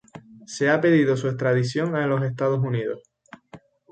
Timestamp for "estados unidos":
2.23-3.03